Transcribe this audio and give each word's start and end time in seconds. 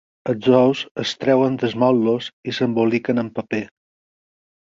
Els 0.31 0.47
ous 0.59 0.79
es 1.01 1.11
treuen 1.23 1.57
dels 1.63 1.75
motlles 1.83 2.29
i 2.51 2.55
s'emboliquen 2.59 3.25
en 3.25 3.31
paper. 3.39 3.63